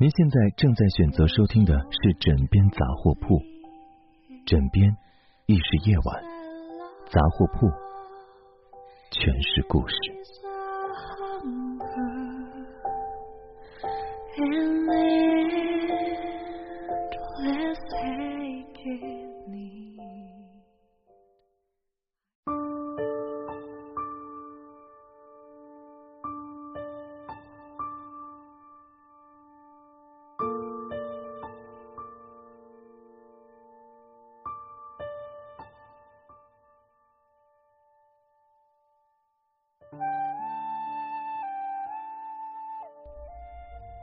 [0.00, 3.40] 您现在正在选择收听的是枕边杂货铺，
[4.44, 4.96] 枕边
[5.46, 6.24] 亦是夜晚，
[7.12, 7.70] 杂货铺
[9.12, 9.94] 全是故事。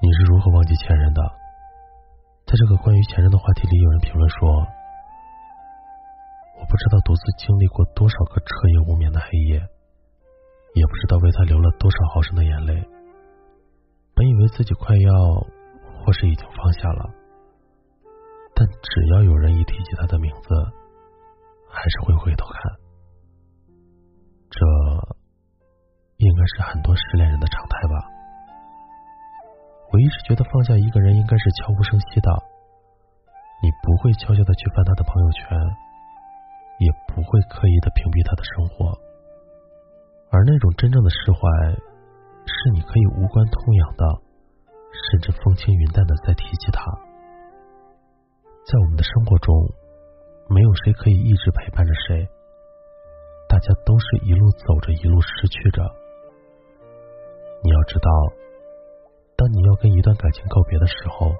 [0.02, 1.22] 你是如何忘记前任的？
[2.46, 4.50] 在这个关于前任的话题里，有人评论说
[6.60, 9.70] ：“我不知道独自经历过多少个彻夜无眠的黑夜，
[10.74, 12.86] 也不知道为他流了多少毫升的眼泪。
[14.14, 15.14] 本以为自己快要，
[16.04, 17.10] 或是已经放下了，
[18.54, 20.54] 但只要有人一提起他的名字，
[21.70, 22.60] 还是会回头看。
[24.50, 24.66] 这
[26.42, 28.10] 该是很多失恋人的常态吧。”
[29.94, 32.32] 我一直觉得放下一个人应该是悄无声息的，
[33.62, 35.46] 你不会悄悄的去翻他的朋友圈，
[36.80, 38.98] 也不会刻意的屏蔽他的生活，
[40.32, 41.44] 而那种真正的释怀，
[42.48, 44.04] 是你可以无关痛痒的，
[45.12, 46.88] 甚至风轻云淡的再提起他。
[48.64, 49.52] 在我们的生活中，
[50.48, 52.24] 没有谁可以一直陪伴着谁，
[53.52, 55.84] 大家都是一路走着，一路失去着。
[57.64, 58.10] 你要知道。
[59.38, 61.34] 当你要跟一段感情告别的时候，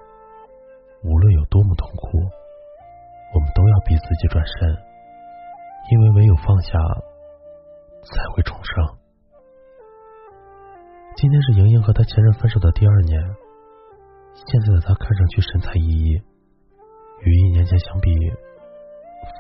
[1.04, 2.18] 无论有多么痛苦，
[3.34, 4.78] 我们都要逼自己转身，
[5.92, 6.78] 因为唯有放下，
[8.02, 8.98] 才会重生。
[11.16, 13.22] 今天是莹莹和她前任分手的第二年，
[14.34, 16.24] 现在的她看上去神采奕奕，
[17.22, 18.10] 与一年前相比，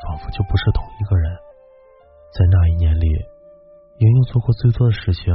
[0.05, 1.37] 仿佛就不是同一个人。
[2.33, 3.07] 在那一年里，
[3.97, 5.33] 莹莹做过最多的事情，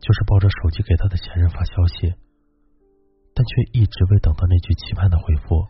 [0.00, 2.14] 就是抱着手机给她的前任发消息。
[3.32, 5.64] 但却一直未等到那句期盼的回复。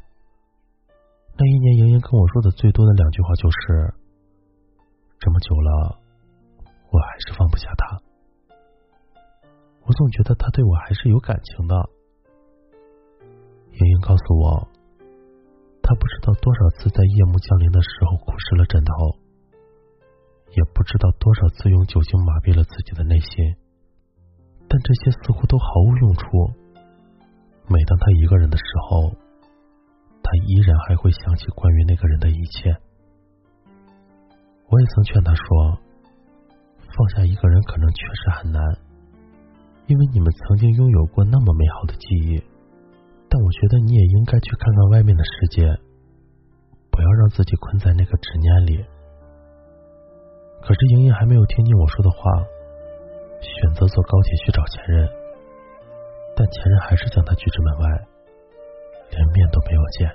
[1.36, 3.94] 那一年，莹莹跟我说的最多的两句话就是
[5.20, 6.00] ：“这么久了，
[6.90, 8.00] 我还是放不下他。
[9.84, 11.76] 我总觉得他对我还是有感情的。”
[13.70, 14.68] 莹莹告诉我，
[15.82, 19.16] 她不知道多少次在夜幕降临的时候哭湿了枕头，
[20.56, 23.54] 也不知道多少次用酒精麻痹了自己的内心，
[24.70, 26.22] 但这些似乎都毫无用处。
[27.66, 29.10] 每当他一个人的时候，
[30.22, 32.70] 他依然还会想起关于那个人的一切。
[34.70, 35.78] 我也曾劝他说，
[36.86, 38.62] 放下一个人可能确实很难，
[39.86, 42.38] 因为你们曾经拥有过那么美好的记忆。
[43.28, 45.62] 但我觉得你也应该去看看外面的世界，
[46.90, 48.84] 不要让自己困在那个执念里。
[50.62, 52.18] 可是莹莹还没有听进我说的话，
[53.40, 55.08] 选择坐高铁去找前任。
[56.36, 57.86] 但前任还是将他拒之门外，
[59.10, 60.08] 连面都没有见。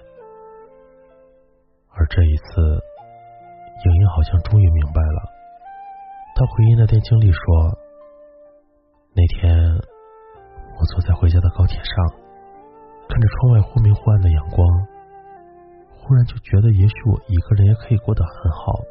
[1.93, 2.61] 而这一次，
[3.85, 5.29] 莹莹好像终于明白了。
[6.35, 7.39] 她回忆那天经历说
[9.15, 9.55] ：“那天
[10.77, 11.95] 我坐在回家的高铁上，
[13.07, 14.67] 看着窗外忽明忽暗的阳光，
[16.01, 18.81] 忽然就觉得也许我一个人也可以过得很好。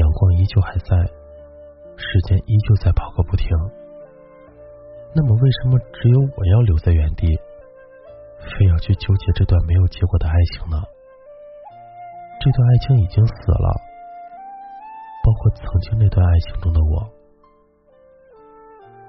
[0.00, 0.96] 阳光依旧还在，
[1.96, 3.48] 时间依旧在跑个不停。”
[5.16, 7.28] 那么，为什么只有我要留在原地，
[8.40, 10.82] 非要去纠结这段没有结果的爱情呢？
[12.40, 13.80] 这段爱情已经死了，
[15.22, 17.08] 包括曾经那段爱情中的我。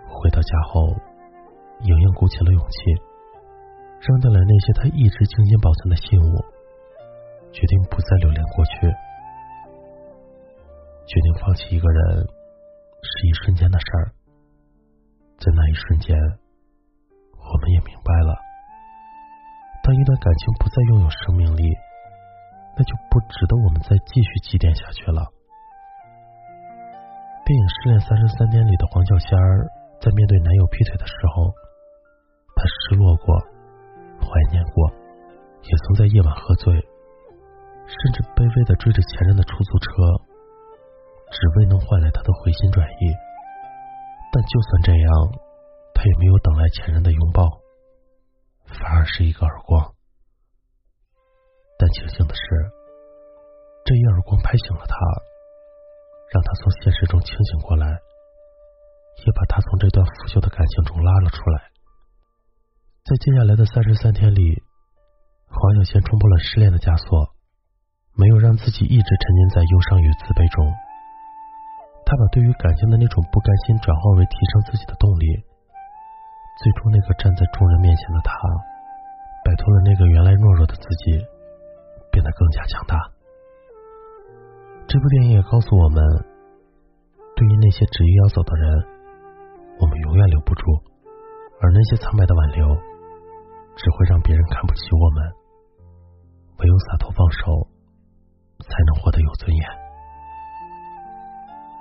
[0.08, 0.96] 回到家后，
[1.82, 2.94] 莹莹鼓起了勇气，
[4.00, 6.38] 扔掉了那些她一直精心保存的信物，
[7.52, 8.88] 决定不再留恋过去，
[11.08, 12.28] 决定放弃一个人，
[13.06, 14.12] 是一瞬间的事儿。
[15.38, 16.18] 在那一瞬间，
[17.38, 18.34] 我们也明白了，
[19.84, 21.64] 当一段感情不再拥有生命力，
[22.78, 25.28] 那就不值得我们再继续积淀下去了。
[27.46, 29.70] 电影《失恋三十三天》里的黄小仙儿，
[30.02, 31.54] 在面对男友劈腿的时候，
[32.58, 33.38] 她失落过，
[34.18, 34.90] 怀念过，
[35.62, 36.74] 也曾在夜晚喝醉，
[37.86, 39.92] 甚至卑微的追着前任的出租车，
[41.36, 43.12] 只为能换来他的回心转意。
[44.32, 45.12] 但就算这样，
[45.94, 47.60] 他也没有等来前任的拥抱，
[48.64, 49.94] 反而是一个耳光。
[51.78, 52.42] 但庆幸的是，
[53.84, 54.96] 这一耳光拍醒了他，
[56.32, 57.86] 让他从现实中清醒过来，
[59.26, 61.72] 也把他从这段腐朽的感情中拉了出来。
[63.04, 64.64] 在接下来的三十三天里，
[65.52, 67.36] 黄小仙冲破了失恋的枷锁。
[68.18, 70.72] 没有让自己一直沉浸在忧伤与自卑中，
[72.06, 75.26] 他把对于感情的那种不甘心转化为提升自己的动力。
[76.62, 78.32] 最终，那个站在众人面前的他，
[79.44, 81.18] 摆脱了那个原来懦弱的自己，
[82.14, 82.96] 变得更加强大。
[84.88, 86.00] 这部电影也告诉我们，
[87.36, 88.86] 对于那些执意要走的人，
[89.82, 90.64] 我们永远留不住；
[91.60, 92.64] 而那些苍白的挽留，
[93.76, 95.34] 只会让别人看不起我们。
[96.62, 97.74] 唯有洒脱放手。
[98.58, 99.85] 才能活得有尊严。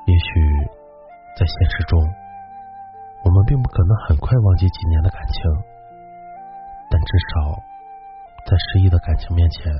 [0.06, 0.28] 也许
[1.36, 1.98] 在现实中，
[3.24, 5.40] 我们并不可能很快忘记几年的感情，
[6.90, 7.56] 但至少
[8.46, 9.72] 在失意的感情面前，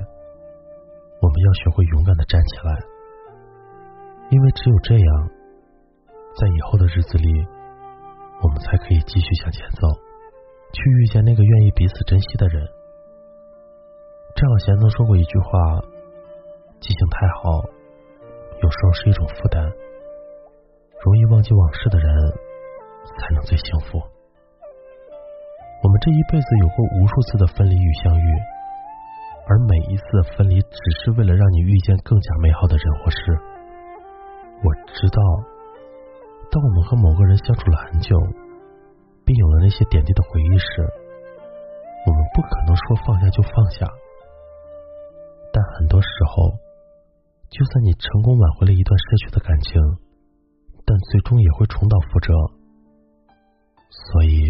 [1.21, 2.71] 我们要学会勇敢的站起来，
[4.29, 5.29] 因为只有这样，
[6.41, 7.29] 在以后的日子里，
[8.41, 9.87] 我们才可以继续向前走，
[10.73, 12.65] 去遇见那个愿意彼此珍惜的人。
[14.35, 15.49] 张小娴曾说过一句话。
[16.81, 17.63] 记性太好，
[18.61, 19.71] 有时候是一种负担。
[21.05, 22.09] 容易忘记往事的人，
[23.13, 24.01] 才能最幸福。
[25.83, 28.27] 我们这一辈子有过无数次的分离与相遇，
[29.45, 33.17] 而每一次的分离，只是为了让你遇见更加美好的人或事。
[34.65, 35.21] 我知道，
[36.49, 38.17] 当我们和某个人相处了很久，
[39.23, 40.81] 并有了那些点滴的回忆时，
[42.07, 43.85] 我们不可能说放下就放下。
[45.53, 46.49] 但很多时候，
[47.53, 49.79] 就算你成功挽回了一段失去的感情，
[50.85, 52.31] 但最终也会重蹈覆辙。
[53.89, 54.47] 所以，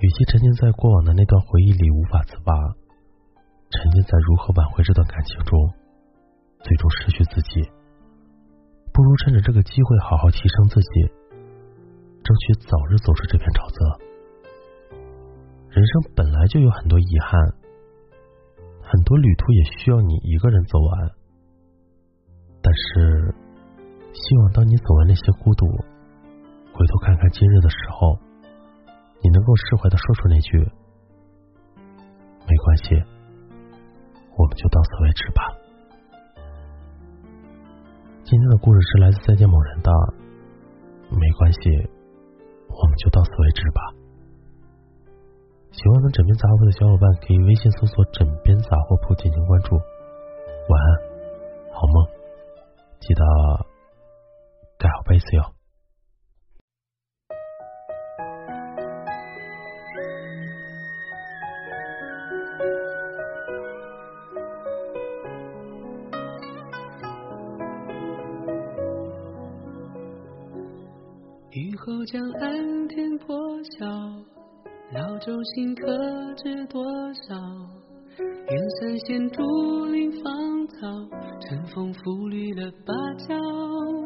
[0.00, 2.52] 与其沉浸在过往的那段回忆里无法自拔，
[3.70, 5.54] 沉浸在如何挽回这段感情中，
[6.60, 7.62] 最终失去自己，
[8.92, 11.06] 不如趁着这个机会好好提升自己，
[12.24, 13.78] 争取早日走出这片沼泽。
[15.70, 17.38] 人生本来就有很多遗憾，
[18.80, 21.10] 很多旅途也需要你一个人走完。
[22.62, 23.34] 但是，
[24.14, 28.16] 希望当你走完那些孤独，回头看看今日的时候，
[29.20, 30.58] 你能够释怀的说出那句
[32.46, 32.94] “没关系，
[34.38, 35.42] 我们就到此为止吧”。
[38.22, 39.90] 今天的故事是来自再见某人的
[41.10, 41.58] “没关系，
[42.70, 43.82] 我们就到此为止吧”。
[45.74, 49.53] 喜欢的枕边杂货铺的小伙伴可以微信搜索“枕边杂货铺”进行关
[71.52, 73.36] 雨后江岸天破
[73.78, 73.86] 晓，
[74.92, 75.86] 老舟新客
[76.34, 76.82] 知多
[77.14, 77.36] 少？
[78.18, 80.88] 远山衔竹林芳草，
[81.40, 82.92] 晨风拂绿了芭
[83.28, 84.03] 蕉。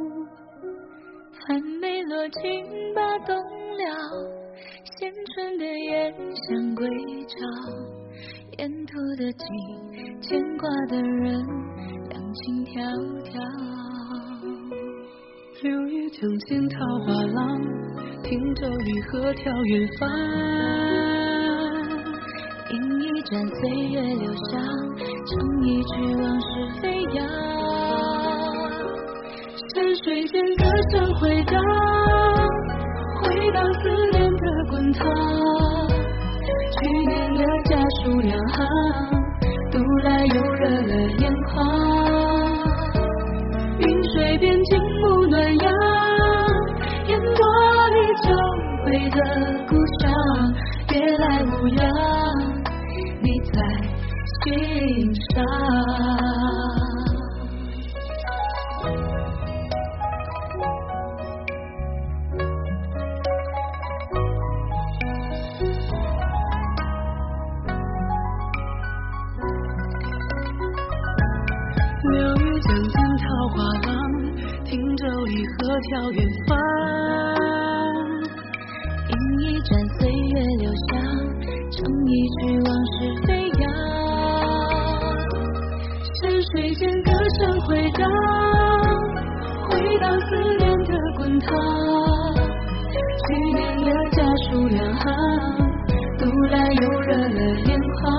[1.48, 2.42] 还没落尽
[2.94, 3.82] 把冬了，
[4.84, 6.86] 衔春的燕向归
[7.24, 7.36] 巢。
[8.58, 9.46] 沿途的景，
[10.20, 11.42] 牵挂的人，
[12.10, 12.76] 两情迢
[13.24, 13.32] 迢。
[15.62, 16.76] 柳叶江间桃
[17.06, 17.58] 花浪，
[18.22, 20.06] 汀洲离合眺远方。
[22.68, 24.60] 饮一盏岁月留香，
[25.24, 25.32] 唱
[25.64, 26.46] 一曲往事
[26.82, 27.18] 飞扬。
[29.74, 31.37] 山水间歌声，回
[34.98, 35.88] 的滚烫。
[36.70, 37.70] 去年的家
[38.02, 38.56] 书两行，
[39.70, 41.56] 读来又热了眼眶。
[43.78, 45.66] 云水边静沐暖阳，
[47.08, 47.40] 烟波
[47.94, 48.26] 里久
[48.86, 49.18] 违的
[49.68, 50.10] 故乡，
[50.88, 51.80] 别来无恙。
[53.22, 53.56] 你在
[54.44, 54.46] 心
[55.34, 55.36] 上。
[74.78, 76.56] 浪，汀洲离合眺远方。
[79.08, 80.90] 饮一盏岁月留香，
[81.70, 83.62] 唱一曲往事飞扬。
[86.20, 88.00] 山水间歌声回荡，
[89.68, 90.26] 回荡思
[90.58, 91.46] 念的滚烫。
[93.26, 95.04] 去年的家书两行，
[96.18, 97.70] 读来又热了眼
[98.02, 98.17] 眶。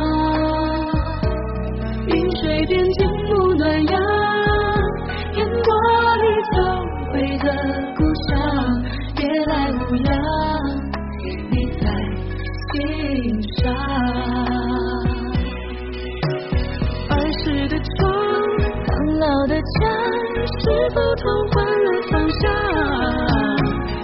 [20.58, 20.64] 是
[20.94, 22.44] 否同换了方向？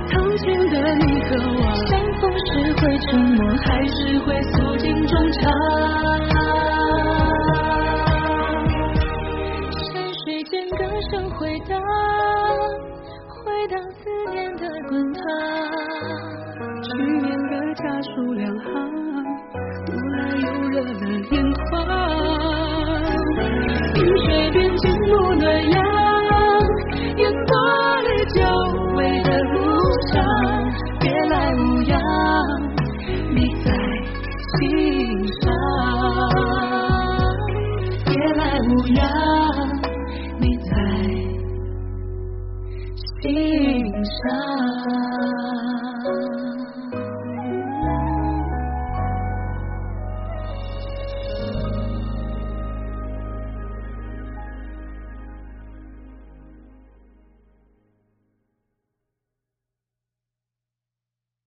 [0.07, 1.89] 堂前的你和我，相
[2.21, 5.41] 逢时会沉默，还是会诉尽衷肠？
[9.73, 9.91] 山
[10.23, 10.77] 水间歌
[11.11, 11.81] 声回荡，
[13.29, 15.21] 回荡思念的滚烫。
[16.83, 16.87] 去
[17.21, 18.63] 年的家书两行，
[19.85, 20.89] 读来又热了
[21.31, 21.33] 眼
[21.69, 21.84] 眶。
[44.25, 44.54] 你在心上。